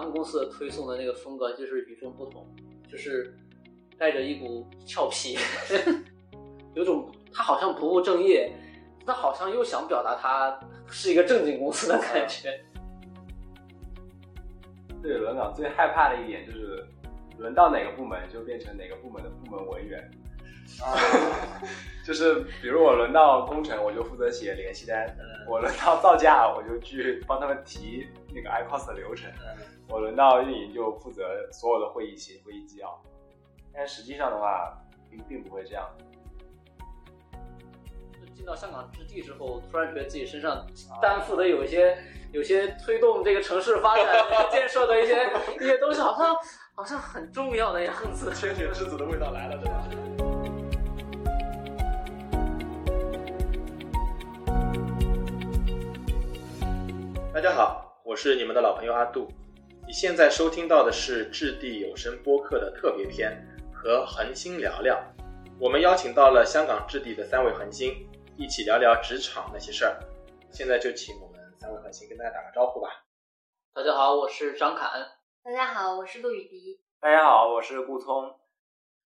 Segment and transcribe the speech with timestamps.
[0.00, 2.46] 咱们公司的推送的那个风格就是与众不同，
[2.90, 3.36] 就是
[3.98, 5.36] 带着一股俏皮，
[6.72, 8.50] 有种他好像不务正业，
[9.04, 10.58] 他好像又想表达他
[10.88, 12.58] 是一个正经公司的感觉。
[15.02, 16.82] 对轮岗最害怕的一点就是
[17.36, 20.10] 轮到哪个部门就变成哪个部门的部门文员。
[20.82, 20.94] 啊，
[22.06, 25.06] 就是比如我轮到工程，我就负责写联系单；
[25.48, 29.30] 我轮到造价，我就去帮他们提那个 iCost 的流程；
[29.88, 33.00] 我轮到运营，就负责所有的会议写会议纪要。
[33.72, 34.76] 但实际上的话，
[35.10, 35.88] 并并不会这样。
[38.34, 40.66] 进到香港之地之后，突然觉得自己身上
[41.02, 41.98] 担负的有一些、
[42.32, 44.06] 有些推动这个城市发展
[44.50, 46.34] 建设的一些一些东西，好像
[46.74, 48.30] 好像很重要的样子。
[48.34, 50.09] 天选之子的味道来了，对吧？
[57.40, 59.26] 大家好，我是你们的老朋友阿杜。
[59.86, 63.34] 你现在收听到的是质地有声播客的特别篇
[63.72, 65.02] 和恒星聊聊。
[65.58, 69.98] 我们邀请到了香港置地的三位恒星，一起聊聊职场那些事儿。
[70.50, 72.90] 现在就请我们三位恒星跟大家打个招呼吧。
[73.72, 74.90] 大家好，我是张侃。
[75.42, 76.82] 大家好，我是陆雨迪。
[77.00, 78.38] 大家好，我是顾聪。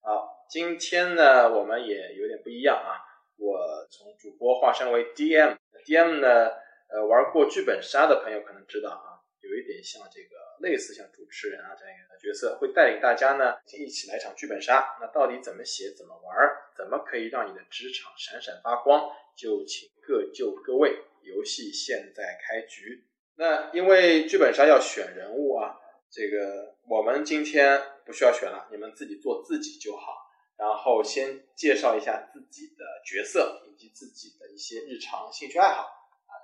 [0.03, 2.92] 好，今天呢，我们也有点不一样啊。
[3.39, 3.59] 我
[3.91, 6.67] 从主播化身为 DM，DM 呢。
[6.89, 14.97] 呃，玩过剧本杀的朋友可能知道啊，有一点像这个类似像主持人啊这样一个角色，会带领大家呢一起来一场剧本杀。
[15.00, 16.36] 那到底怎么写、怎么玩、
[16.77, 19.11] 怎么可以让你的职场闪闪发光？
[19.36, 23.05] 就请各就各位，游戏现在开局。
[23.36, 25.77] 那因为剧本杀要选人物啊，
[26.11, 30.27] 这个我们今天不需要选了，你们自己做自己就好。
[30.56, 35.86] 然后先介绍一下自己的角色以及自己的一些日常兴趣爱好。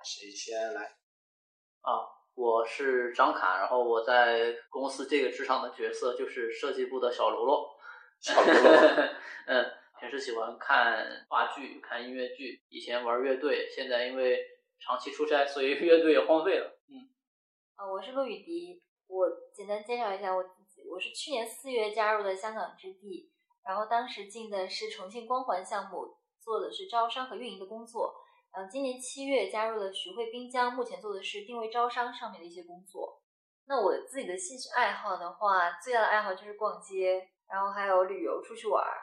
[0.05, 0.83] 谁先来？
[1.81, 7.75] 啊，我是张侃，然后我在公司这个职场的角色就是设计部的小喽啰。
[8.20, 8.70] 小喽啰，
[9.48, 9.64] 嗯，
[9.98, 14.39] 平时喜欢看话剧、看音乐剧，以前玩乐队，现在因为
[14.79, 16.79] 长期出差，所以乐队也荒废了。
[16.89, 17.09] 嗯，
[17.77, 23.31] 啊，我是陆雨迪，我简单介绍一下我自己，我是去年四月加入的香港之地，
[23.64, 28.20] 然后当时进的是重庆光环项目，做的是招商和运营的工作。
[28.57, 33.20] 嗯，今年七月加入了徐汇滨江，目前做的是定位招商上面的一些工作。
[33.67, 38.95] 那我自己的兴趣爱好的话，最大的爱好就是逛街，然后还有旅游出去玩儿。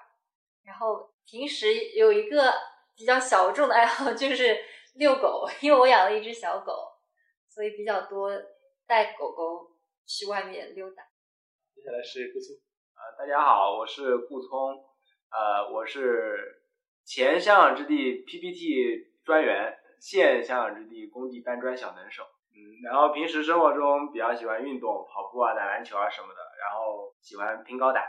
[0.64, 2.54] 然后平时有一个
[2.96, 4.58] 比较小众的爱好就是
[4.96, 6.72] 遛狗，因为我养了一只小狗，
[7.50, 8.32] 所以比较多
[8.88, 9.76] 带狗狗
[10.06, 11.04] 去外面溜达。
[11.76, 12.56] 接下来是顾聪，
[12.96, 14.82] 呃，大家好，我是顾聪，
[15.30, 16.64] 呃，我是
[17.04, 19.11] 前香港之地 PPT。
[19.32, 28.04] 专员，现香港之地工地搬砖小能手，嗯，然后平时生活中比较喜欢运动，跑步啊，打篮球啊什么的，然后喜欢拼高达。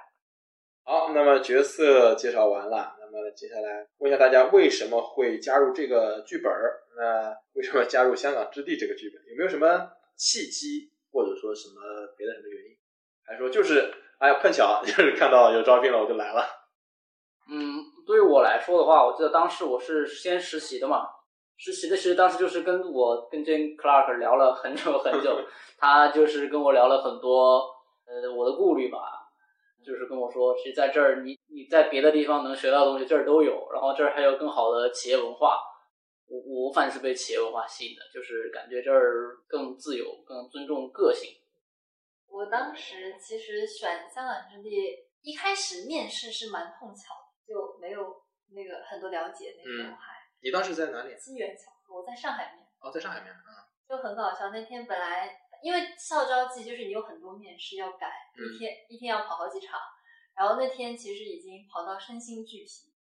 [0.83, 6.83] 好，那么角色介绍完了，那么接下来问一下大家为什么会加入这个剧本儿？
[6.99, 9.23] 那为什么加入香港之地这个剧本？
[9.31, 11.81] 有没有什么契机，或者说什么
[12.17, 12.77] 别的什么原因？
[13.25, 16.43] 还是说就是哎呀碰巧就是看到有招聘了我就来了？
[17.49, 17.82] 嗯。
[18.07, 21.09] 对于我来说的话，我记得当时我是先实习的嘛，
[21.57, 25.39] 实习的其实当时就是跟我跟 Jane Clark 聊了很久很久，
[25.79, 27.59] 他就是跟我聊了很多
[28.07, 28.99] 呃我的顾虑吧，
[29.85, 35.59] 就是跟我说，其实在这儿你你在别的地方能学到的东西这儿都有，然后这儿还有更好的企业文化，
[36.27, 41.31] 我我反正是被企业文化吸引的，就是感觉这儿更自由，更尊重个性。
[42.29, 44.71] 我当时其实选香港之地，
[45.23, 47.22] 一开始面试是蛮碰巧。
[47.47, 48.23] 就没有
[48.55, 50.13] 那个很多了解那时候还。
[50.43, 51.15] 你当时在哪里？
[51.17, 52.67] 机缘巧合，我在上海面。
[52.81, 53.39] 哦，在上海面啊。
[53.89, 59.79] 就很搞笑，那天本来因为校招季就是你有很多面试要改，一天一天要跑好几场，
[60.35, 62.93] 然后那天其实已经跑到身心俱疲，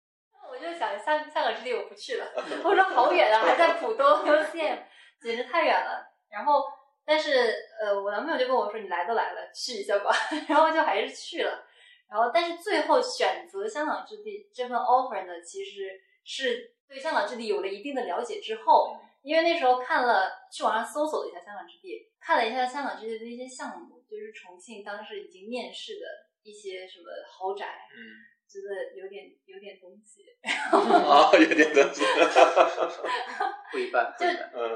[0.50, 2.25] 我就想下下个之地我不去了，
[2.63, 4.83] 我说好远啊，还在浦东 UCM，
[5.21, 6.12] 简直太远了。
[6.30, 6.63] 然后
[7.06, 10.12] 但是呃，我男朋友就跟我说你来都来了，去一下吧，
[10.50, 11.65] 然后就还是去了。
[12.12, 26.06] 然后，但是最后选择香港置地这份 offer 呢，其实是对香港置地有了一定的了解之后，因为那时候看了去网上搜索了一下香港置地，看了一下香港置地的一些项目，就是重庆当时已经面试的
[26.44, 32.04] 一些什么豪宅，嗯，觉得有点有点东西，啊，有点东西，
[33.72, 34.25] 不一般，就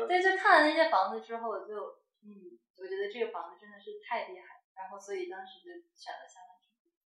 [0.07, 1.75] 对，就看了那些房子之后，就
[2.23, 5.67] 嗯，我觉得这个房子真的是太厉害，然后所以当时就
[5.99, 6.54] 选了香港。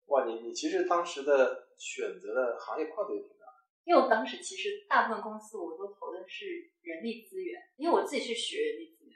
[0.09, 3.45] 哇，你你其实当时的选择的行业跨度也挺大，
[3.85, 9.13] 因为我当时其实大部分公司我都投的是人力资源，因为我自己是学人力资源，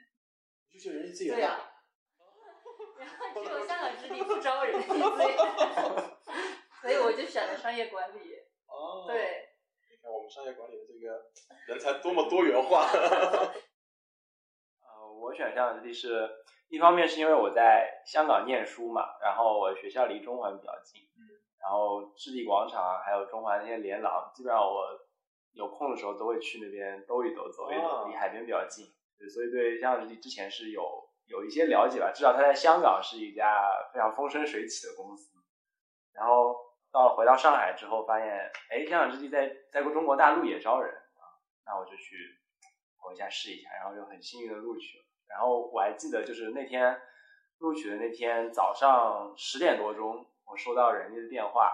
[0.72, 1.72] 你是学人力资源对呀，
[2.98, 5.06] 然后只有香港之地不招人力资源，
[6.80, 8.20] 所以我就选了商业管理。
[8.66, 9.48] 哦，对，
[9.90, 11.30] 你看我们商业管理的这个
[11.66, 12.88] 人才多么多元化。
[14.82, 16.30] 呃，我选香港置地是
[16.68, 21.22] 一方面是因为我在香港念书嘛，然后我学校离中环比较近，嗯，
[21.60, 24.86] 然后置地广场啊，还有中环那些连廊，基本上我
[25.52, 28.86] 有空的时候都会去那边兜一兜、走一走，哦离海边比较近，
[29.18, 30.82] 对，所以对香港置地之前是有
[31.26, 35.32] 有一些了解吧，至少它在香港是一家非常风生水起的公司。
[36.12, 36.56] 然后
[36.92, 38.28] 到了回到上海之后，发现
[38.70, 41.22] 哎，香港置地在在中国大陆也招人啊，
[41.66, 42.16] 那我就去
[43.00, 45.04] 投一下试一下，然后就很幸运的录取了。
[45.28, 47.00] 然后我还记得就是那天
[47.58, 51.70] 录取的那天早上十点多钟，我收到人家的电话，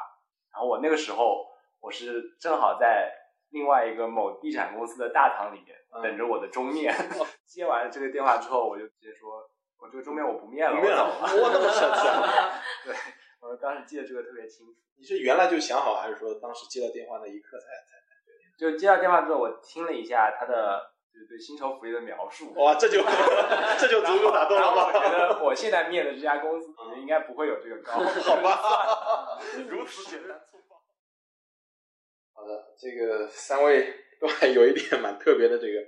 [0.52, 1.46] 然后我那个时候
[1.80, 3.12] 我是正好在
[3.50, 6.94] 另外一个某地产公司的大堂里面嗯等着我的终面。
[7.46, 11.42] 接完了这个电话之后，我就直接说，我这个终面我不面了，不面了我走了。
[11.42, 12.94] 哇那么神奇啊对，
[13.40, 14.74] 我当时记得这个特别清楚。
[14.96, 18.00] 你是原来就想好，还是说当时接到电话那一刻才才？
[18.56, 23.02] 就接到电话之后，我听了一下他的就是对薪酬福利的描述，哇，这就
[23.78, 25.10] 这就足够打动了吧我觉？
[25.10, 27.92] 得我现在面的这家公司，我觉得应该不会有这个高。
[27.92, 30.76] 好吧， 如此简单粗暴。
[32.32, 35.80] 好的，这个三位都还有一点蛮特别的这个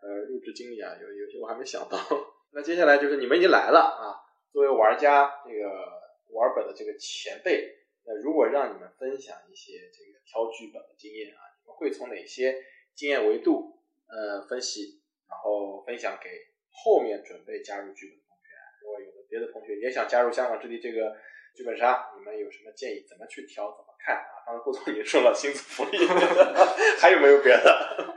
[0.00, 1.98] 呃入职经历啊，有有些我还没想到。
[2.52, 4.16] 那接下来就是你们已经来了啊，
[4.52, 5.68] 作为玩家这个
[6.30, 7.68] 玩本的这个前辈，
[8.06, 12.54] 那如果让你们分享一些这个挑剧本的经验啊，你们会从哪些
[12.94, 13.78] 经验维度
[14.08, 16.30] 呃分析，然后分享给
[16.70, 18.50] 后面准备加入剧本的同学？
[18.82, 21.16] 如果有的别的同学也想加入香港之地这个
[21.54, 23.04] 剧本杀，你们有什么建议？
[23.08, 23.70] 怎么去挑？
[23.72, 24.44] 怎么看啊？
[24.46, 25.98] 刚才顾总已经说了薪资福利，
[27.00, 28.14] 还有没有别的？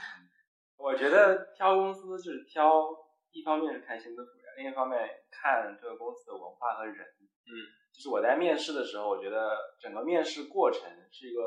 [0.78, 2.86] 我觉得挑公司就是挑，
[3.32, 4.98] 一方面是看薪资福利，另一方面
[5.30, 6.94] 看这个公司的文化和人。
[6.94, 7.50] 嗯，
[7.92, 10.82] 就是我在面试的时候，我觉得整个面试过程
[11.12, 11.42] 是一个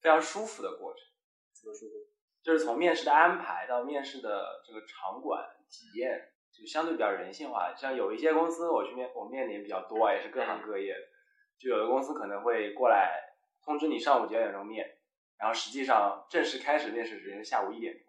[0.00, 1.02] 非常舒服的过程。
[1.52, 1.94] 怎么舒服？
[2.42, 7.74] 就是从面试的安排到面试的这个场馆体验，就相对比较人性化。
[7.74, 11.00] 像有一些公司，我去面我面的也比较多啊，也是各行各业的。
[11.58, 14.98] 就有的公司可能会过来通知你上午几点钟面，
[15.38, 18.04] 然后实际上正式开始面试时间是下午一点钟，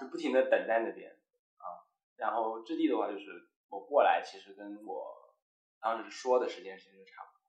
[0.00, 1.12] 就不停的等在那边
[1.58, 1.86] 啊。
[2.16, 3.26] 然后质地的话，就是
[3.68, 5.06] 我过来其实跟我
[5.80, 7.40] 当时说的时间其实就差不多。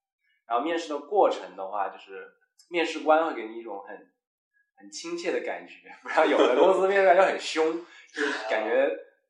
[0.45, 2.31] 然后面试的过程的话，就是
[2.69, 4.11] 面试官会给你一种很
[4.81, 7.71] 很亲切的感觉，不然有的公司面试官就很凶，
[8.13, 8.89] 就是感觉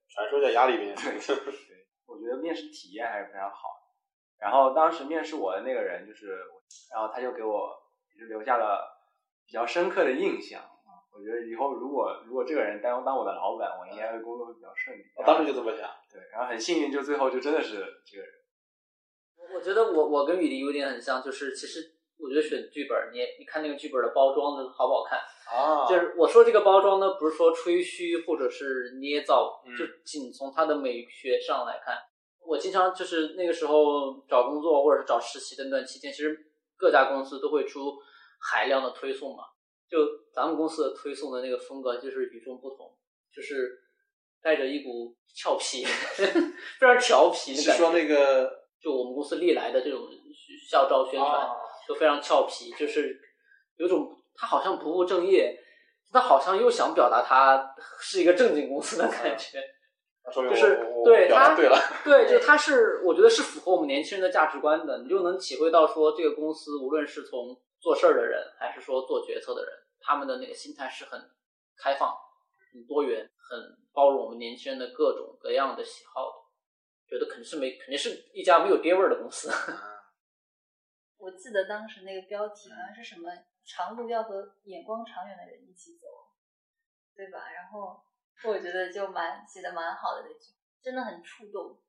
[0.09, 0.95] 传说在压力面。
[0.95, 3.91] 对对，我觉得面试体验还是非常好的。
[4.39, 6.39] 然后当时面试我的那个人就是，
[6.91, 7.77] 然后他就给我
[8.17, 8.97] 就留下了
[9.45, 10.61] 比较深刻的印象。
[11.13, 15.03] 我觉得以后如果如果这个人当当我的老板，我应该会工作会比较顺利。
[15.17, 15.89] 我当时就这么想。
[16.09, 18.33] 对，然后很幸运，就最后就真的是这个人。
[19.53, 25.19] 我觉得我我跟雨林有点很像，就是其实我觉得选剧本，你你看那个剧本的包装的好不好看，
[25.49, 31.97] 啊就是我说这个包装呢，不是说吹嘘或者是捏造，嗯就仅从它的美学上来看。
[32.45, 36.37] 我经常就是那个时候找工作或者是找实习的那段期间，其实
[36.77, 37.97] 各家公司都会出
[38.39, 39.43] 海量的推送嘛。
[39.89, 39.97] 就
[40.33, 42.91] 咱们公司的推送的那个风格就是与众不同，
[43.35, 43.77] 就是
[44.41, 45.85] 带着一股俏皮，
[46.79, 47.71] 非常调皮的感觉。
[47.73, 48.49] 是说那个
[48.81, 49.99] 就我们公司历来的这种
[50.69, 51.51] 校招宣传，啊
[51.87, 53.19] 都非常俏皮，就是
[53.77, 55.57] 有种他好像不务正业，
[56.11, 59.59] 他好像又想表达他是一个正经公司的感觉。
[60.31, 61.77] 就是对他对了。
[62.05, 71.19] 对，就他是我觉得是符合我们年轻人的价值观的，你就能体会到说这个公司无论是从做事儿的人，还是说做决策的人，他们的那个心态是很
[71.75, 72.15] 开放、
[72.71, 73.59] 很多元、很
[73.91, 76.35] 包容我们年轻人的各种各样的喜好的。
[77.09, 79.49] 觉得肯定是没，肯定是一家没有爹味儿的公司。
[81.21, 83.29] 我记得当时那个标题好像是什么
[83.63, 86.07] “长路要和眼光长远的人一起走”，
[87.15, 87.51] 对吧？
[87.51, 88.01] 然后
[88.43, 91.79] 我觉得就蛮写的蛮好的那句，真的很触动。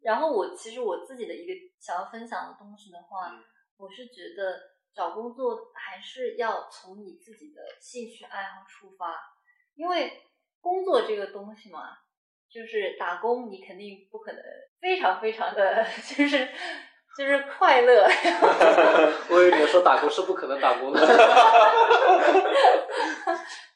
[0.00, 3.44] 然后我其实我自己的一个想要分享的东西的话，嗯
[3.76, 4.58] 我是觉得
[4.94, 9.14] 找工作还是要从你自己的兴趣爱好出发，
[9.74, 10.22] 因为
[10.60, 11.98] 工作这个东西嘛，
[12.48, 14.40] 就是打工，你肯定不可能
[14.80, 15.84] 非常非常的
[16.16, 16.48] 就是
[17.16, 18.04] 就是快乐。
[19.30, 21.00] 我以为你要说打工是不可能打工的。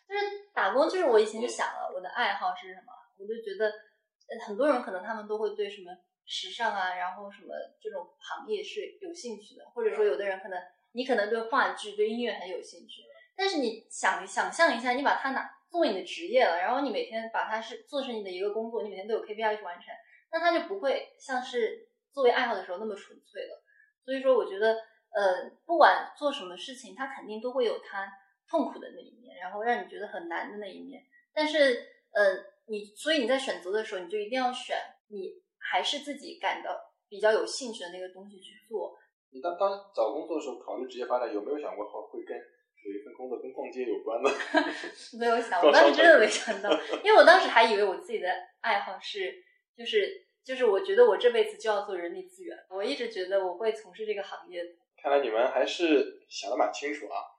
[0.08, 0.20] 就是
[0.54, 5.92] 打工，就是我以前就想了，我的爱好是什么，我就觉得呃很多人可能他们都会对什么
[6.24, 10.58] 时尚啊，然后什么这种行业是有兴趣的，或者说有的人可能
[10.92, 13.02] 你可能对话剧、对音乐很有兴趣，
[13.36, 19.94] 但是你想想象一下，你把它拿作为你的职业了，然后你每天把它是做成你的一个工作，你每天都有 KPI 去完成，
[20.32, 21.87] 那它就不会像是
[22.18, 23.62] 作为爱好的时候那么纯粹了。
[24.04, 24.74] 所以说，我觉得，
[25.14, 28.10] 呃，不管做什么事情，它肯定都会有它
[28.50, 31.00] 痛苦的那一面，然后让你觉得很难的那一面。
[31.32, 32.34] 但是，呃，
[32.66, 36.76] 你所以你在选择的时候，你就一定要选你还是自己感到
[37.08, 38.98] 比较有兴趣的那个东西去做。
[39.30, 44.30] 你当当找工作的时候，考虑职业发展，有没有想过会会跟有一份工作跟逛街有关的？
[45.20, 46.70] 没有想，我当时真的没想到，
[47.04, 48.28] 因为我当时还以为我自己的
[48.62, 49.34] 爱好是，
[49.76, 54.64] 就是就是我觉得我这辈子就要做人力资源，我一直觉得我会从事这个行业。
[55.02, 57.36] 看来你们还是想的蛮清楚啊。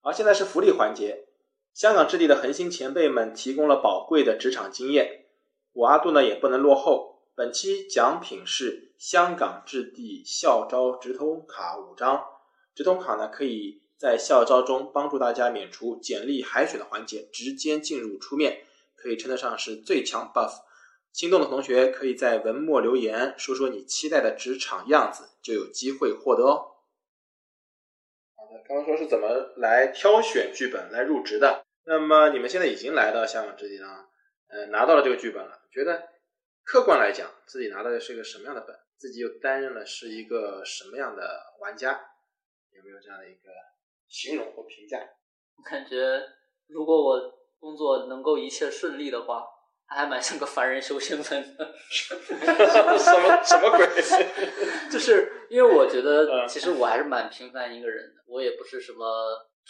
[0.00, 1.26] 好，现在是福利环节，
[1.74, 5.24] 香港置地的恒星前辈们提供了宝贵的职场经验，
[5.72, 7.24] 我阿杜呢也不能落后。
[7.34, 12.24] 本期奖品是香港置地校招直通卡五张，
[12.76, 18.62] 直通卡呢可以在校招中帮助大家免除简历海选的环节，直接进入初面，
[18.98, 20.52] 可以称得上是最强 buff。
[21.12, 26.76] 心动的同学可以在文末留言，说说你期待的职场样子，就有机会获得哦。
[28.36, 34.08] 好的，刚刚说是怎么来挑选剧本来入职的，那么你们现在已经来到香港置地了，
[34.48, 36.08] 呃，拿到了这个剧本了，觉得？
[36.64, 41.98] 客观来讲，自己拿到的是一个什么样的本，自己又担任了是一个什么样的玩家，
[42.76, 43.48] 有没有这样的一个
[44.06, 44.98] 形容或评价？
[45.56, 45.96] 我感觉，
[46.66, 49.44] 如果我工作能够一切顺利的话，
[49.86, 51.74] 他还蛮像个凡人修仙粉的。
[51.90, 53.86] 什么什么鬼？
[54.90, 59.04] 就是因为我觉得，其实我还是蛮平凡一个人的，我也不是什么。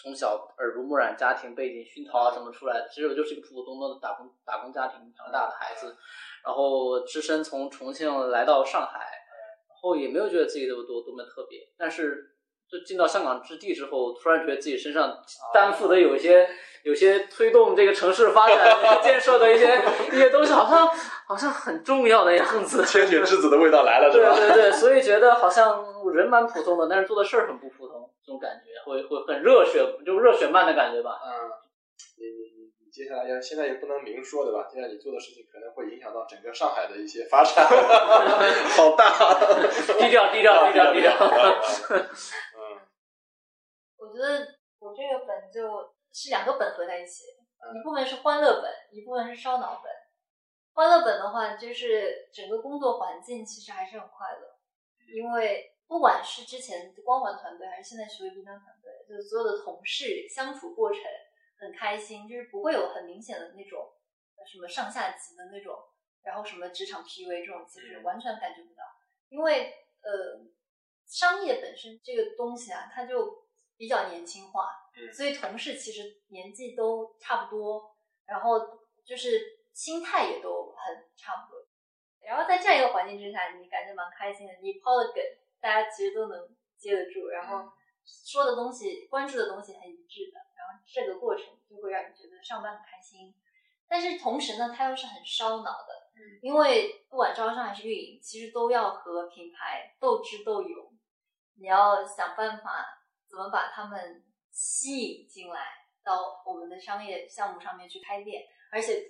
[0.00, 5.96] 从小耳濡目染，家庭背景熏陶啊什么出来的，其实我就是一个普普通通的打工打工家庭长大的孩子，
[6.44, 12.37] 然后只身从重庆来到上海，然后也没有觉得自己有多多么特别，但是
[12.70, 15.18] 就进到香港之地之后，突然觉得自己身上
[15.54, 16.48] 担负的有一些
[16.82, 19.80] 有些推动这个城市发展建设的一些
[20.12, 20.86] 一些东西，好像
[21.26, 22.84] 好像很重要的样子。
[22.84, 24.10] 千雪之子的味道来了？
[24.12, 25.84] 对对对，所以觉得好像
[26.14, 28.08] 人蛮普通的，但是做的事儿很不普通。
[28.24, 31.18] 这种感觉会会很热血，就热血漫的感觉吧。
[31.24, 31.32] 嗯，
[32.20, 34.68] 你你你你接下来要现在也不能明说对吧？
[34.70, 37.64] 现在你做的事情可能会影响到整个上海的一些发展，
[38.76, 39.08] 好大，
[39.98, 41.10] 低调低调低调低调。
[43.98, 49.92] 嗯，我觉得我这个本就是两个本合在一起，一部分是欢乐本，一部分是烧脑本。
[50.72, 54.58] 欢乐本的话，就是整个工作环境其实还是很快乐，
[55.14, 55.74] 因为。
[55.88, 61.00] 不管是之前光环团队，还是现在徐汇滨江团队，就是所有的同事相处过程
[61.58, 63.90] 很开心，就是不会有很明显的那种
[64.46, 65.74] 什么上下级的那种，
[66.22, 68.82] 然后什么职场 PUA 这种，其实完全感觉不到。
[69.30, 70.44] 因为呃，
[71.06, 73.47] 商业本身这个东西啊，它就
[73.78, 74.68] 比较年轻化，
[75.14, 78.58] 所以同事其实年纪都差不多，然后
[79.06, 81.64] 就是心态也都很差不多。
[82.20, 85.22] 然后在这样一个环境之下，你感觉蛮开心的，你抛的梗。
[85.60, 87.72] 大家其实都能接得住，然后
[88.04, 93.34] 说的东西、关注的东西很一致的，然后这个过程就会让你觉得上班很开心。
[93.88, 100.96] 但是同时呢，它又是很烧脑的，嗯，因为不管招商还是运营，其实都要和品牌斗智斗勇，
[101.56, 102.97] 你要想办法
[103.28, 105.60] 怎么把他们吸引进来
[106.04, 108.42] 到我们的商业项目上面去开店，
[108.72, 109.02] 而且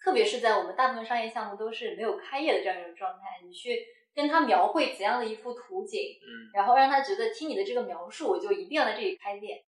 [0.00, 3.84] 特别是在我们大部分商业项目都是没有开业的这样一种状态，你去。
[4.14, 9.64] 跟他描绘怎样的一幅图景，嗯，然后让他觉得听你的这个描述，我就一定要在这里开店，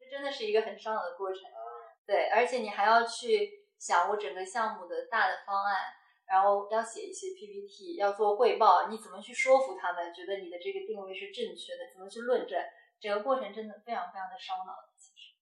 [0.00, 1.42] 这真的是一个很烧脑的过程，
[2.06, 5.76] 对，而且你还要去想我整个项目的大的方案，
[6.26, 12.58] 然后要写一些 PPT，要做汇报，你怎么去说服他们，觉得你的这个定位是正确的，怎么去论证，
[13.04, 14.72] 整个过程真的非常非常的烧脑。
[14.96, 15.36] 其实，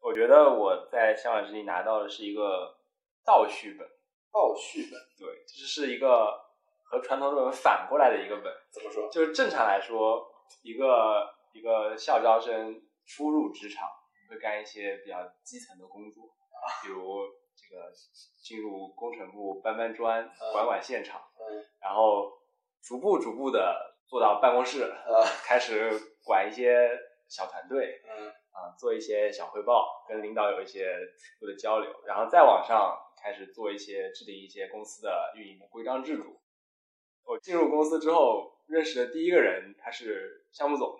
[0.00, 2.78] 我觉得我在香港之地拿到的是一个
[3.22, 3.86] 倒叙本，
[4.32, 6.42] 倒叙本，对，这是一个。
[6.86, 9.08] 和传统论文反过来的一个本，怎么说？
[9.10, 10.22] 就是正常来说，
[10.62, 13.88] 一个一个校招生初入职场，
[14.28, 16.24] 会干一些比较基层的工作，
[16.82, 17.90] 比如这个
[18.44, 21.20] 进入工程部搬搬砖、管管现场，
[21.80, 22.30] 然后
[22.82, 24.94] 逐步逐步的做到办公室，
[25.42, 26.90] 开始管一些
[27.28, 28.00] 小团队，
[28.50, 36.40] 啊，做一些小汇报，跟领导有一些初步的交流，然后再往上开始做一些制定一些公司的运营的规章制度。
[37.24, 40.98] 我进入公司之后认识的第一个人，他是项目总，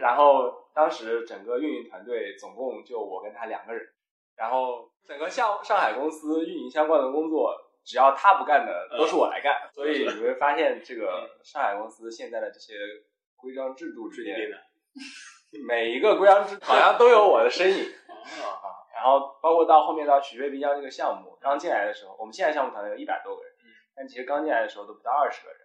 [0.00, 3.92] 然后当时整个运营团队总共就我跟他两个人，
[4.36, 9.70] 然后整个上上海公司运营相关的工作，只要他不干的，都是我来干。
[9.72, 12.74] 所以你会发现，这个上海公司现在的这些
[13.40, 14.48] 规章制度里面，
[15.66, 18.70] 每一个规章制好像都有我的身影啊。
[18.94, 23.52] 然后包括到后面到许悦滨江这个项目刚进来的时候，我们现在项目团队有一百多个人。
[23.96, 25.58] 但其实刚进来的时候都不到二十个人。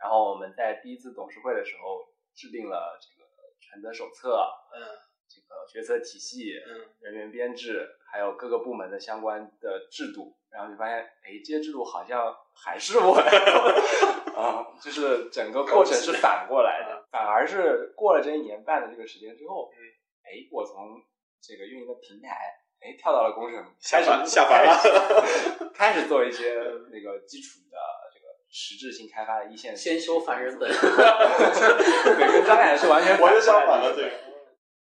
[0.00, 2.00] 然后我们在第一次董事会的时候
[2.34, 3.28] 制定了这个
[3.60, 4.36] 权责手册，
[4.74, 4.82] 嗯
[5.28, 13.14] 这个决策体系、嗯人员编制，还有各个部门的相关的制度，然后就发现，哎，这些制度好像还是我
[14.36, 19.78] 啊，就是整个过程是反过来的，反而是过了这一年半的这个时间之后，嗯，
[20.24, 21.00] 哎，我从
[21.40, 22.36] 这个运营的平台，
[22.80, 26.54] 哎，跳到了工程，下开始凡下凡了， 开始做一些
[26.90, 27.76] 那个基础的
[28.12, 34.10] 这个实质性开发的一线，先修凡人本， 对，跟张凯是完全完全相反的这个。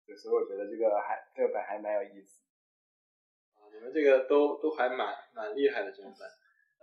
[0.06, 2.42] 对，所以我觉得这个还这个本还蛮有意思。
[3.56, 6.28] 啊，你们这个都都还蛮蛮厉害的这种本。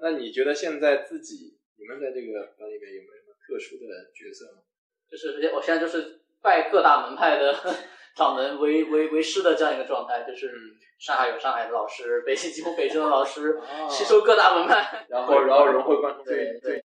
[0.01, 4.63] 那你觉得现在自己，你们在这个班里面有没有什么特殊的角色吗？
[5.11, 7.53] 就是我现在就是拜各大门派的
[8.15, 15.05] 掌门为为为师的这样一个状态，就是嗯上海有上海的老师，北京有北京的老师，啊吸收各大门派。
[15.09, 16.85] 然后然后融会贯通，对对，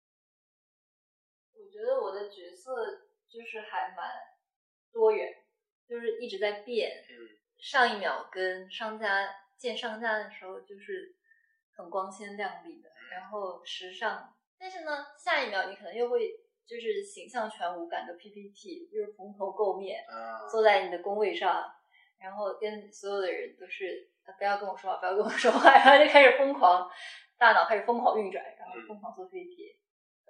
[1.53, 2.71] 我觉得我的角色
[3.27, 4.07] 就是还蛮
[4.93, 5.27] 多元，
[5.89, 7.03] 就是一直在变。
[7.09, 11.15] 嗯上一秒跟商家见商家的时候就是
[11.75, 16.31] 很光鲜亮丽的，然后时尚，但是呢，下一秒你可能又会
[16.65, 21.63] 就是形象全无感的 PPT，就是蓬头垢面，啊，坐在你的工位上，
[22.19, 26.89] 然后跟所有的人都是呃不要跟我说话，不要跟我说话，然后就开始疯狂，
[27.37, 29.77] 大脑开始疯狂运转，然后疯狂做 PPT。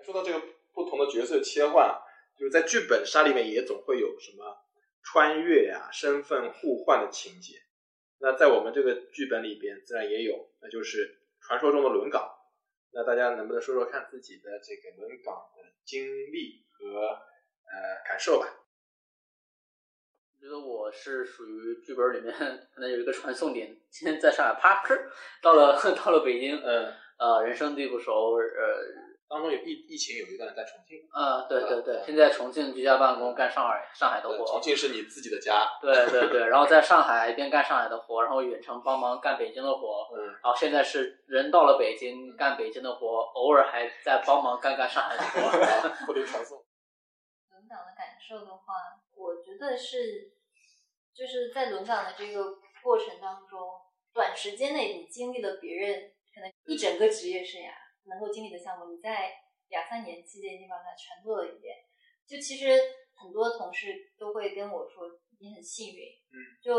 [0.03, 2.01] 说到这个不同的角色切换啊，
[2.37, 4.57] 就是在剧本杀里面也总会有什么
[5.01, 7.53] 穿越呀、身份互换的情节。
[8.19, 12.34] 那在我们这个剧本里边，自然也有，那就是传说中的轮岗。
[12.95, 18.47] 那大家能不能说说看自己的这个轮岗的经历和呃感受吧？
[20.33, 22.31] 我觉得我是属于剧本里面
[22.73, 24.95] 可能有一个传送点，今天在上海啪哧
[25.43, 46.05] 到了到了北京，嗯，呃，人生地不熟，呃当中有疫疫情有一段在重庆，嗯，对对嗯对，现在重庆居家办公干上海上海的呃活，重庆是你自己的家，对对对，然后在上海一边干上海的活，然后远程帮忙干北京的活，嗯，然后现在是人到了北京干北京的活，偶尔还在帮忙干干上海的活。
[46.05, 46.63] 不留传送。
[47.49, 48.73] 轮岗的感受的话，
[49.15, 50.33] 我觉得是
[51.15, 52.43] 就是在轮岗的这个
[52.83, 53.59] 过程当中，
[54.13, 57.71] 短时间内你经历了别人可能一整个职业生涯
[58.07, 59.33] 能够经历的项目，你在
[59.69, 61.75] 两三年期间你把它全做了一遍。
[62.27, 62.69] 就其实
[63.13, 65.05] 很多同事都会跟我说，
[65.39, 66.73] 你很幸运，嗯，就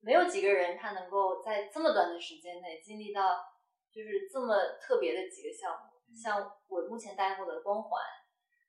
[0.00, 3.36] 没有几个人他能够在这么短的时间内经历到
[3.90, 5.96] 就是这么特别的几个项目。
[6.14, 8.00] 像我目前待过的光环，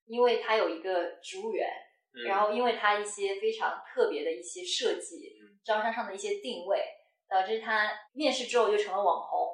[0.06, 1.70] 因为它有一个植物园，
[2.16, 6.84] 嗯然后因为它一些非常特别的一些设计，招商上的一些定位，
[7.30, 9.47] 导致它面试之后就成了网红。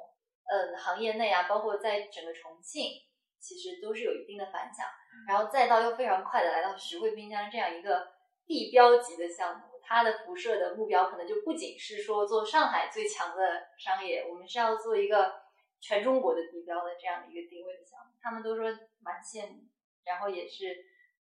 [0.54, 3.02] 嗯，行业内啊，包括在整个重庆，
[3.40, 4.86] 其实都是有一定的反响。
[5.28, 8.14] 然后再到又非常快的来到徐汇滨江这样一个
[8.46, 15.42] 地标级的项目，它的辐射的目标可能就不仅是说做上海最强的商业，我们是要做一个
[15.82, 18.14] 全中国的地标的这样的一个定位的项目。
[18.22, 18.66] 他们都说
[19.02, 19.64] 蛮羡慕，
[20.06, 20.86] 然后也是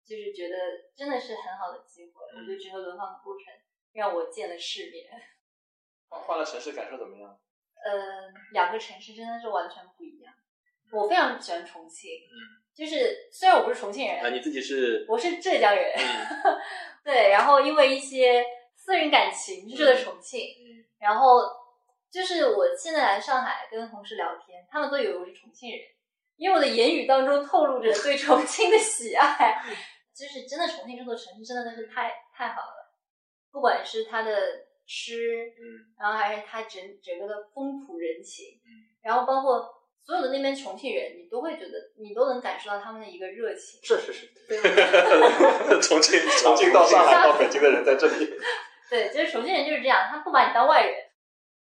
[0.05, 0.55] 就是觉得
[0.95, 2.13] 真的是很好的机会。
[2.37, 3.45] 我觉得整个轮放的过程
[3.91, 5.09] 让我见了世面。
[6.07, 7.37] 换换了城市感受怎么样？
[7.83, 10.33] 呃，两个城市真的是完全不一样。
[10.91, 12.35] 我非常喜欢重庆，嗯，
[12.73, 16.59] 就是虽然我不是重庆人，啊，你自己是我是浙江人，嗯。
[17.05, 18.43] 对，然后因为一些
[18.75, 20.85] 私人感情去了重庆，嗯。
[20.99, 21.41] 然后
[22.11, 25.79] 就是我现在来上海跟同事聊天，他们都以为我是重庆人，
[26.35, 29.61] 因为我的言语当中透露着对重庆的喜爱，
[30.13, 32.93] 就是真的重庆这座城市真的是太太好了，
[33.51, 34.31] 不管是它的
[34.89, 35.93] 吃，嗯。
[35.99, 39.69] 然后还是它整整个的风土人情，嗯，然后包括
[40.01, 44.57] 所有的那边重庆人，你都会觉得你都能感受到他们的一个热情，是是是，对？
[45.79, 48.33] 重庆重庆到上海到北京的人在这里，
[48.89, 51.05] 对，就是重庆人就是这样，他不把你当外人。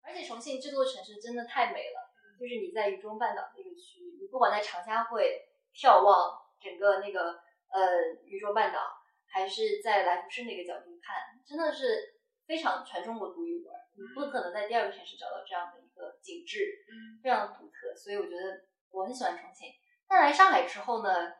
[0.02, 7.38] 而且重庆这座城市真的太美了，就是你在渝中半岛这个区域，你不管在长沙会眺望整个那个
[7.70, 8.80] 呃渝中半岛，
[9.28, 11.14] 还是在来福士那个角度看，
[11.46, 12.16] 真的是
[12.50, 13.78] 非常全中国独一无二。
[13.94, 17.94] 你不可能在第二个城市找到这样的一个景致，嗯非常独特。
[17.94, 19.68] 所以我觉得我很喜欢重庆。
[20.08, 21.32] 但来上海之后呢，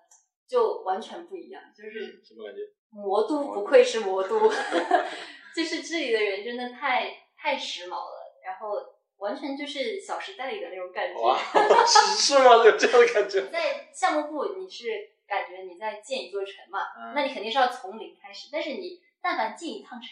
[0.47, 2.61] 就完全不一样，就是什么感觉？
[2.91, 4.39] 魔都不愧是魔都，
[5.55, 8.77] 就是这里的人真的太太时髦了，然后
[9.19, 11.21] 完全就是《小时代》里的那种感觉。
[11.21, 11.37] 哇，
[11.87, 12.65] 是是吗？
[12.65, 13.43] 有这样的感觉？
[13.51, 18.49] 在项目部，你是感觉你在建一座城嘛，嗯那你肯定是要从零开始。
[18.53, 20.09] 但是你但凡进一趟城，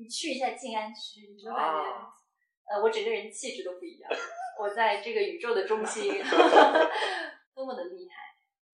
[0.00, 2.08] 你去一下静安区，你就感觉，啊
[2.72, 4.10] 呃，我整个人气质都不一样。
[4.58, 6.22] 我在这个宇宙的中心，
[7.54, 8.16] 多么的厉害。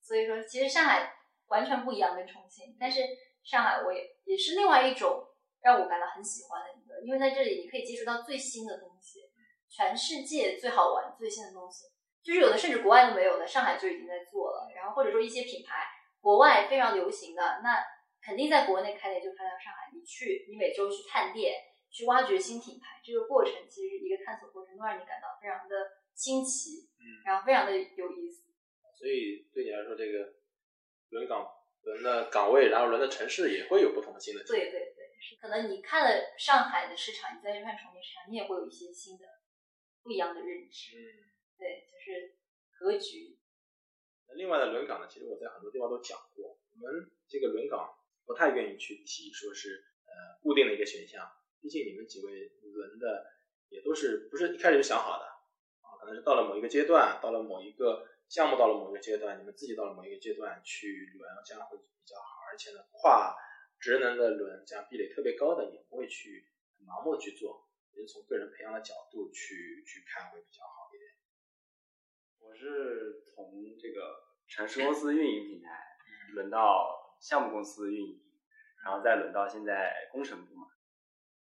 [0.00, 1.12] 所以说，其实上海
[1.48, 3.00] 完全不一样跟重庆，但是
[3.42, 5.26] 上海我也也是另外一种
[5.62, 9.20] 让我感到很喜欢的一个，因为在这里你可以接触到最新的东西，
[9.68, 11.86] 全世界最好玩、最新的东西，
[12.22, 14.68] 就是有的甚至国外都没有的，上海就已经在做了。
[14.76, 15.86] 然后或者说一些品牌，
[16.20, 17.82] 国外非常流行的，那
[18.26, 19.86] 肯定在国内开店就开到上海。
[19.94, 21.54] 你去，你每周去探店，
[21.88, 28.50] 去挖掘新品牌，这个过程其实一个探索过程，都让你感到非常的新奇，嗯，然后非常的有意思。
[28.98, 30.34] 所以对你来说，这个
[31.10, 31.46] 轮岗
[31.82, 34.42] 轮的岗位，然后轮的城市也会有不同的新的。
[34.42, 39.24] 对对对，是可能你看了上海的市场，你再去看重庆市场，你也会有一些新的
[40.02, 40.98] 不一样的认知。
[40.98, 42.34] 嗯，对，就是
[42.76, 43.38] 格局。
[44.26, 47.95] 那另外的轮岗呢，其实我在很多地方都讲过，我们这个轮岗
[48.26, 53.24] 不太愿意去提，说是呃固定的一个选项，毕竟你们几位轮的
[53.68, 63.36] 也都是不是一开始就想好的啊，可能是到了某一个阶段，到了某一个项目到了某一个阶段，你们自己到了某一个阶段去轮，这样会比较好，而且呢跨
[63.78, 66.48] 职能的轮，这样壁垒特别高的也不会去
[66.84, 71.12] 盲目的去做，也是从个人培养的角度去去看会比较好一点。
[72.38, 75.70] 我是从这个城市公司运营平台
[76.34, 78.20] 轮到项目公司运营，
[78.84, 80.68] 然后再轮到现在工程部嘛。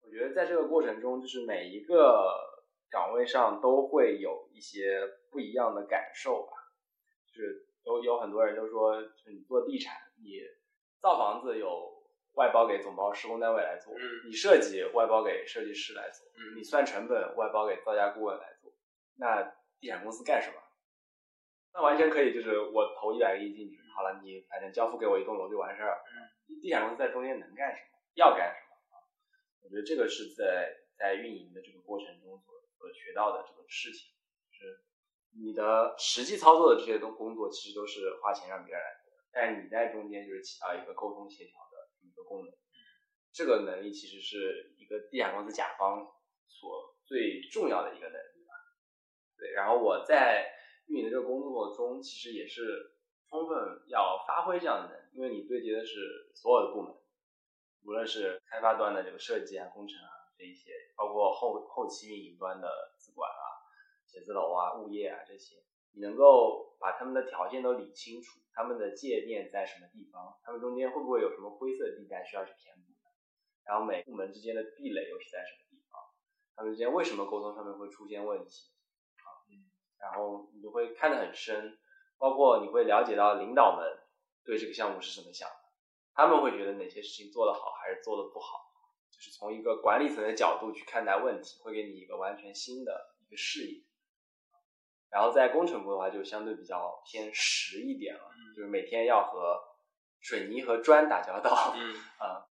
[0.00, 2.32] 我觉得在这个过程中，就是每一个
[2.88, 6.52] 岗位上都会有一些不一样的感受吧。
[7.26, 10.40] 就是有有很多人就说，就是你做地产，你
[10.98, 11.92] 造房子有
[12.36, 18.72] 外包给总包施工单位来做，嗯你设计外包给设计师来做，嗯你算成本外包给造价顾问来做，
[19.16, 19.42] 那
[19.78, 20.62] 地产公司干什么？
[21.76, 26.00] 那完全可以，就是我投一百个亿进去，好了，你反正交付给我一栋楼就完事儿。
[26.08, 28.00] 嗯，地产公司在中间能干什么？
[28.14, 29.04] 要干什么啊？
[29.60, 34.08] 我觉得这个是在在运营的这个过程中所所学到的这个事情，
[34.48, 34.80] 就是
[35.36, 42.54] 你的实际操作的这些东工作，其实都是花钱让别人来做的，但是你在中间就是起到一个沟通协调的一个功能。
[43.34, 46.08] 这个能力其实是一个地产公司甲方
[46.48, 48.56] 所最重要的一个能力吧。
[49.36, 50.55] 对，然后我在
[50.86, 52.94] 运营的这个工作中，其实也是
[53.28, 56.94] 充分要发挥这样的能力，因为你对接的是所有的部门，
[57.84, 62.68] 无论是开发端的这个设计啊、工程啊这一些，包括后后期运营端的
[62.98, 63.44] 资管啊、
[64.06, 65.56] 写字楼啊、物业啊这些，
[65.92, 73.10] 你能够把他们的条件都理清楚，他们的界面在什么地方，他们中间会不会有什么灰色地带需要去填补的，
[73.64, 76.00] 然后每部门之间的壁垒又是在什么地方，
[76.54, 78.70] 他们之间为什么沟通上面会出现问题？
[80.00, 81.78] 然后你就会看得很深，
[82.18, 83.86] 包括你会了解到领导们
[84.44, 85.54] 对这个项目是怎么想的，
[86.14, 88.58] 他们会觉得哪些事情做得好还是做得不好，
[89.10, 93.82] 就是从一个管理层的角度去看待问题，会给你一个完全新的一个视野。
[95.08, 99.56] 然后在工程部的话，就相对比较偏实一点了，就是每天要和
[100.20, 102.44] 水泥和砖打交道，嗯啊，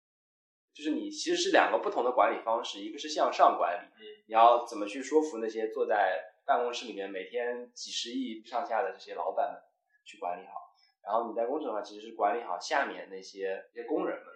[0.72, 9.62] 就是你其实是两个不同的管理方式，一个是向上管理，嗯，你要怎么去说服那些坐在办公室里面每天几十亿上下的这些老板们
[10.04, 14.26] 去管理好，然后你在工程的话，其实是管理好下面那些一些工人们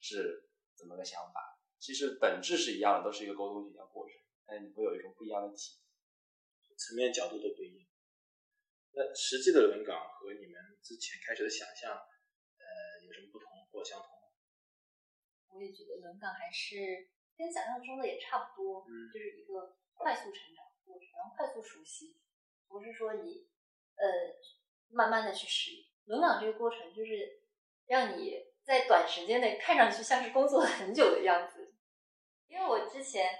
[0.00, 5.82] 是怎么个想法，其实本质是一样的，都是一个沟通协调过程，但是你会有一种不一样的体验。
[6.74, 7.86] 层面角度都不一样。
[8.94, 12.66] 那实际的轮岗和你们之前开始的想象，呃，
[13.06, 14.08] 有什么不同或相同？
[15.54, 22.16] 我也觉得轮岗还是跟想象中的也差不多，嗯就是一个快速成长的过程，快速熟悉，
[22.68, 23.46] 不是说你
[23.96, 24.04] 呃
[24.90, 25.84] 慢慢的去适应。
[26.06, 27.40] 轮岗这个过程就是
[27.86, 31.74] 让你在短时间内看上去像是工作了很久的样子。
[32.48, 33.30] 因为我之前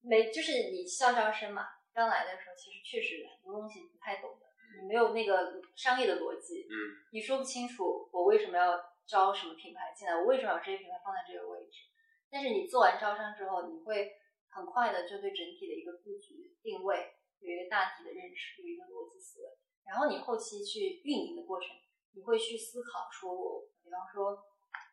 [0.00, 4.46] 没就是你校招生嘛，刚来的时候其实确实很多东西不太懂的，
[4.80, 6.74] 你没有那个商业的逻辑，嗯
[7.12, 11.86] 你说不清楚我为什么要招什么品牌进来，我为什么要把这些品牌放在这个位置。
[12.30, 14.10] 但是你做完招商之后，你会
[14.52, 19.48] 很快的就对整体的一个布局定位有一个大体的认识，有一个逻辑思维。
[19.84, 21.74] 然后你后期去运营的过程，
[22.12, 24.44] 你会去思考说我，比方说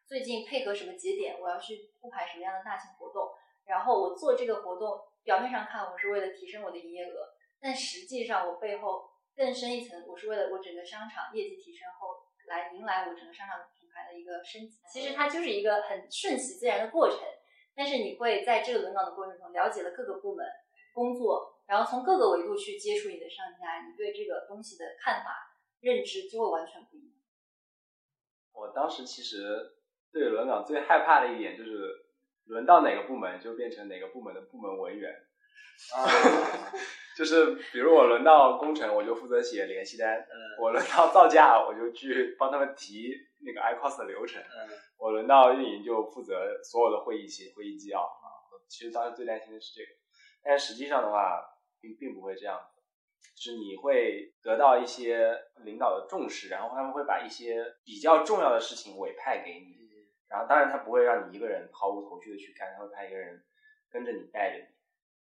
[0.07, 3.29] 最近配合什么节点，我要去铺排什么样的大型活动，
[3.67, 12.15] 然后我做这个活动，表面上看我是为了提升我的营业额，但实际上我背后更深一层，我是为了我整个商场业绩提升后，
[12.47, 14.79] 来迎来我整个商场品牌的一个升级。
[14.91, 17.19] 其实它就是一个很顺其自然的过程，
[17.75, 20.45] 但是你会在这个轮岗的过程中了解了各个部门
[20.93, 27.15] 工作，然后从各个维度去接触你的上家，你对这个东西的看法、认知就会完全不一样。
[28.53, 29.77] 我当时其实
[30.11, 32.05] 对轮岗最害怕的一点就是，
[32.45, 35.28] 轮到哪个部门就变成哪个部门的部门文员，
[35.95, 36.05] 啊，
[37.17, 48.27] 就是比如我轮到工程，我就负责写联系单；嗯我轮到造价，我就去帮他们提那个 iCos 的流程；嗯我轮到运营就负责所有的会议写会议纪要啊。
[48.67, 49.87] 其实当时最担心的是这个，
[50.43, 51.41] 但实际上的话，
[51.81, 52.59] 并并不会这样。
[53.35, 59.77] 就是你会得到一些领导的重视，然后他们会把一些比较重要的事情委派给你，
[60.27, 63.41] 然后当然他不会让你一个人毫无头绪的去干，他会派一个人
[63.89, 64.65] 跟着你带着你，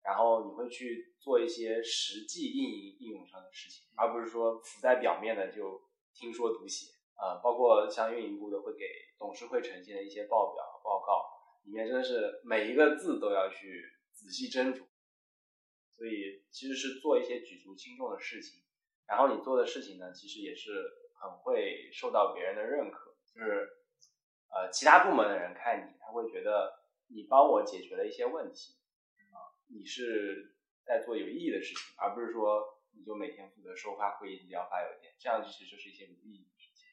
[0.03, 5.81] 然后你会去做一些实际应用应用上的事情，而不是说浮在表面的就
[6.13, 8.85] 听说读写啊、包括像运营部的会给
[9.17, 11.25] 董事会呈现的一些报表报告，
[11.65, 13.83] 里面真的是每一个字都要去
[14.13, 14.85] 仔细斟酌。
[15.91, 18.63] 所以其实是做一些举足轻重的事情，
[19.05, 20.71] 然后你做的事情呢，其实也是
[21.13, 23.67] 很会受到别人的认可，就是
[24.47, 26.71] 呃其他部门的人看你，他会觉得
[27.07, 28.78] 你帮我解决了一些问题、
[29.69, 30.55] 你是
[30.85, 36.87] 在做有意义的事情，而不是说你就每天负责收发会议纪要发邮件，这样其实就是一些无意义的事情。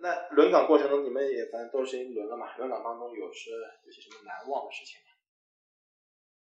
[0.00, 2.56] 那轮岗过程中，你们也反正都是一轮了嘛？
[2.56, 3.50] 轮岗当中有是
[3.84, 5.10] 有些什么难忘的事情吗？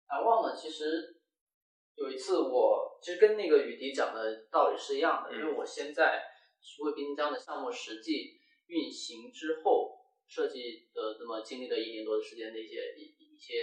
[0.08, 1.22] 难忘的，其实
[1.96, 6.24] 有一次我其实跟那个雨迪讲的道理是一样的，嗯因为我先在
[6.62, 13.62] 徐汇滨江的项目实际运行之后，设计的那么经历了一年多的时间的一些一一些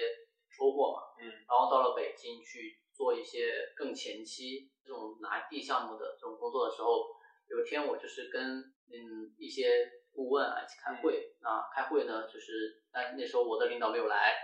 [0.50, 7.06] 收获嘛，嗯，然后到了北京去做一些更前期这种拿地项目的这种工作的时候，
[7.48, 8.58] 有一天我就是跟
[8.92, 14.34] 嗯一些顾问啊一起开会，那开会呢就是但那时候我的领导没有来，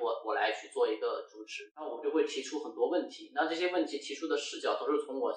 [0.00, 5.32] 我我来去做一个主持，那我就会提出很多问题，那这些问题提出的视角都是从我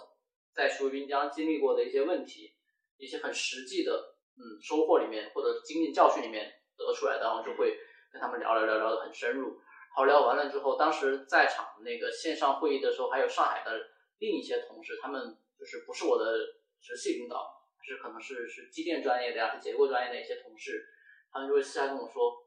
[0.54, 2.54] 在徐汇滨江经历过的一些问题，
[2.98, 7.78] 一些很实际的嗯收获里面或者经验教训里面得出来的，然后就会
[8.12, 9.60] 跟他们聊聊聊聊的很深入。
[9.94, 16.38] 好聊完了之后，当时在场那个线上会议的时候，还有上海的另一些同事，他们就是不是我的
[16.80, 20.88] 直系领导，是可能是是机电专业的呀，是结构专业的一些同事，
[21.32, 22.44] 他们就会私下跟我说：“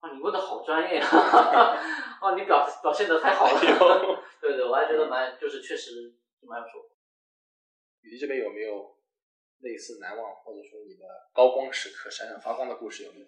[0.00, 1.08] 啊，你问的好专业啊，
[2.20, 3.60] 哦，你表表现的太好了。
[4.42, 6.88] 对对，我还觉得蛮就是确实蛮有收获。
[8.00, 8.96] 雨迪这边有没有
[9.60, 13.26] 类似难忘，或者说你的高光时刻、闪闪发光的故事有没有？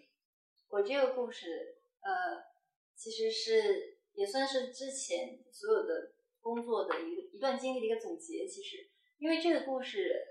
[0.68, 2.42] 我这个故事，呃，
[2.96, 8.46] 其实是也算是之前所有的工作的一个一段经历的一个总结。
[8.46, 10.22] 其实，因为这个故事，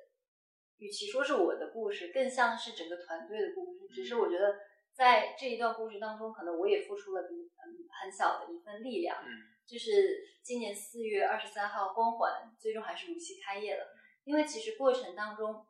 [0.78, 3.88] 与其说是我的故事，更像是整个团队的故事。
[3.94, 4.56] 只是我觉得，
[4.94, 9.24] 在这一段故事当中，可能我也付出了比嗯很小的一份力量。
[9.24, 13.86] 嗯就是今年四月二十三号，光环最终还是如期开业了。
[14.26, 15.66] 因为其实过程当中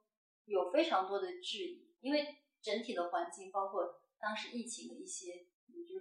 [0.45, 2.25] 有非常多的质疑，因为
[2.60, 5.45] 整体的环境，包括当时疫情的一些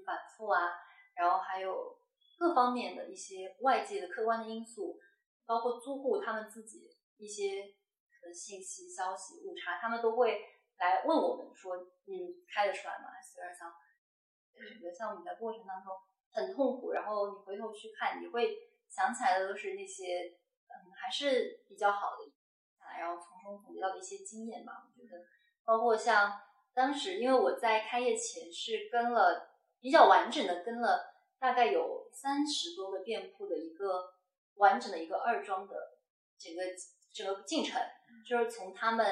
[0.04, 0.70] 反复啊，
[1.14, 1.98] 然后还有
[2.38, 4.98] 各方面的一些外界的客观的因素，
[5.46, 7.74] 包括租户他们自己一些
[8.32, 10.40] 信息消息误差，他们都会
[10.78, 12.12] 来问我们说，嗯，
[12.52, 13.10] 开得出来吗？
[13.20, 13.76] 四月二三号，
[14.54, 15.92] 整个项目在过程当中
[16.32, 18.56] 很痛苦，然后你回头去看，你会
[18.88, 20.38] 想起来的都是那些
[20.68, 22.32] 嗯还是比较好的，
[22.98, 24.72] 然后从中总结到的一些经验吧。
[24.84, 25.22] 我觉得，
[25.64, 26.40] 包括像
[26.74, 29.51] 当时，因为我在开业前是跟了
[29.82, 34.14] 比较完整的跟了大概有三十多个店铺的一个
[34.54, 35.74] 完整的一个二装的
[36.38, 36.62] 整个
[37.12, 37.82] 整个进程，
[38.24, 39.04] 就是从他们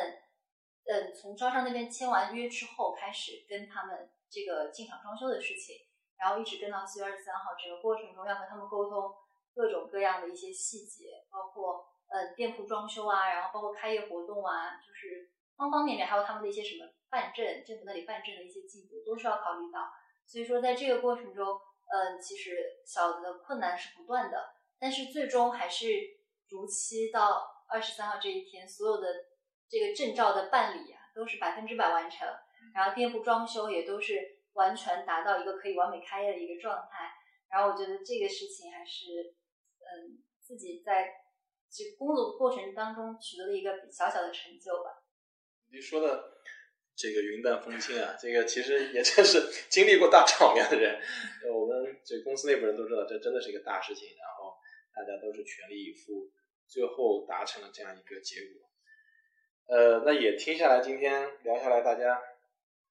[0.84, 5.74] 嗯从招商那边签完约之后开始跟他们这个进场装修的事情，
[6.16, 9.12] 然后一直跟到四月二十三号，整个过程中要和他们沟通
[9.52, 19.90] 各种各样的一些细节，包括嗯店铺装修啊，然后包括开业活动啊，就是方方面面，还有他们的一些什么办证，政府那里办证的一些进度，都是要考虑到。
[20.30, 22.54] 所以说，在这个过程中，嗯，其实
[22.86, 25.88] 小的困难是不断的，但是最终还是
[26.48, 29.08] 如期到二十三号这一天，所有的
[29.68, 32.28] 这个证照的办理啊，都是百分之百完成，
[32.72, 37.10] 然后店铺装修也都是完全达到一个可以完美开业的一个状态。
[37.48, 39.34] 然后我觉得这个事情还是，
[39.80, 41.12] 嗯，自己在
[41.68, 45.02] 这工作过程当中取得了一个小小的成就吧。
[45.72, 46.34] 你说的
[46.96, 51.00] 这个云淡风轻啊，这个其实也真是经历过大场面的人。
[51.52, 54.54] 我们这公司内部人都知道，这真的是一个大事情，然后
[54.94, 56.30] 大家都是全力以赴，
[56.68, 58.68] 最后达成了这样一个结果。
[59.66, 62.20] 呃，那也听下来，今天聊下来，大家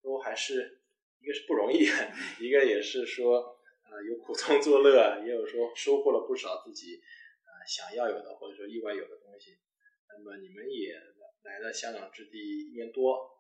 [0.02, 0.82] 都还是
[1.22, 1.86] 一个是不容易，
[2.42, 9.60] 一个也是说呃有苦中作乐，也有说收获了不少自己呃想要有的或者说意外有的东西。
[10.08, 10.96] 那么你们也
[11.44, 13.39] 来了香港置地一年多，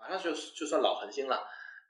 [0.00, 1.46] 马上就就算老恒星了。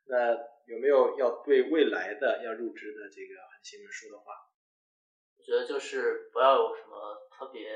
[0.07, 0.35] 那
[0.67, 4.33] 有没有要对未来的要入职的这个恒星们说的话？
[5.39, 7.71] 我觉得就是不要有什么特别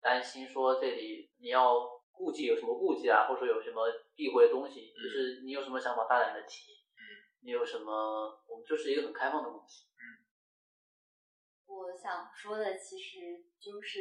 [0.00, 6.72] 担心，说这里你要顾忌有什么顾忌啊，或者说有什么避讳的东西，就是你有什么想法大胆的提，
[7.42, 7.92] 你有什么，
[8.48, 9.86] 我们就是一个很开放的公司。
[11.66, 14.00] 我想说的其实就是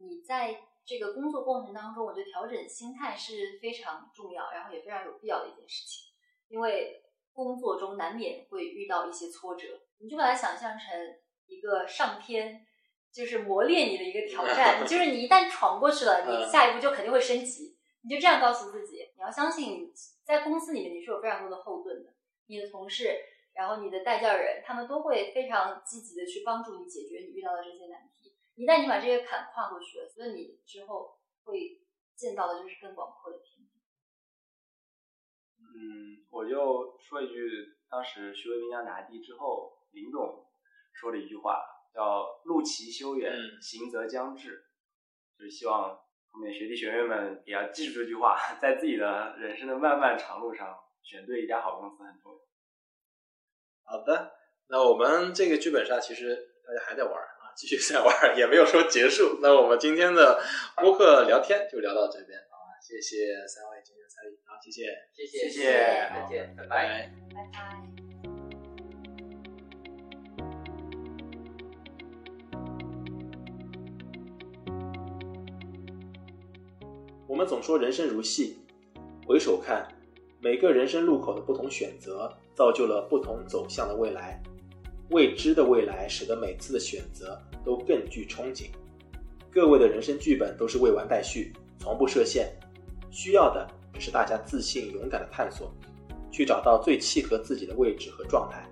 [0.00, 6.12] 你在这个工作过程当中，我觉得调整心态是非常重要，然后也非常有必要的一件事情。
[6.48, 10.98] 因为工作中难免会遇到一些挫折，你就把它想象成
[11.46, 12.64] 一个上天
[13.12, 17.76] 就是磨练你的一个挑战， 就是你一旦闯过去了，你下一步就肯定会升级。
[18.02, 19.92] 你就这样告诉自己，你要相信，
[20.24, 22.14] 在公司里面你是有非常多的后盾的，
[22.46, 23.18] 你的同事。
[23.54, 28.27] 然后你的带教人，他们都会非常积极的去帮助你解决你遇到的这些难题。
[28.58, 31.80] 一旦你把这些坎跨过去了，所以你之后会
[32.16, 33.70] 见到的就是更广阔的天地。
[35.60, 40.44] 嗯，我就说一句，当时徐渭兵将拿地之后，林总
[40.92, 41.62] 说了一句话，
[41.94, 44.64] 叫“路其修远，行则将至”，
[45.38, 45.94] 就是希望
[46.26, 52.38] 后面学弟学妹们也要记住这句话，在自己的人生的漫漫长路上，选对一家好公司很重要。
[53.84, 54.34] 好的，
[54.66, 56.34] 那我们这个剧本杀其实
[56.66, 59.40] 大家还在玩啊，继续再玩，也没有说结束。
[59.42, 60.40] 那我们今天的
[60.76, 65.72] 播客聊天就聊到这边啊，谢谢三位今天参与，好，谢谢，谢谢，谢谢，
[66.14, 67.82] 再见，拜拜，拜拜。
[77.26, 78.58] 我们总说人生如戏，
[79.26, 79.88] 回首看。
[80.40, 84.40] 每个人生路口的不同选择，造就了不同走向的未来。
[85.10, 88.66] 未知的未来，使得每次的选择都更具憧憬。
[89.50, 92.52] 各位的人生剧本都是未完待续，从不设限。
[93.10, 95.72] 需要的只是大家自信、勇敢的探索，
[96.30, 98.68] 去找到最契合自己的位置和状态。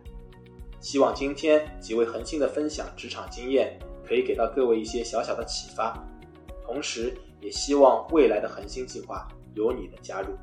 [0.79, 5.96] 希望今天几位恒星的分享职场经验，可以给到各位一些小小的启发。
[6.62, 10.37] 同时，也希望未来的恒星计划有你的加入。